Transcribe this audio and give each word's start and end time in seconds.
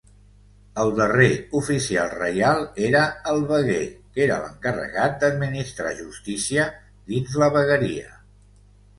El 0.83 0.91
darrer 0.99 1.25
oficial 1.57 2.07
reial 2.13 2.63
era 2.87 3.01
el 3.33 3.43
veguer, 3.51 3.83
que 4.15 4.23
era 4.27 4.37
l’encarregat 4.45 5.19
d’administrar 5.25 5.91
justícia 5.99 6.65
dins 7.13 7.37
la 7.45 7.51
vegueria. 7.59 8.09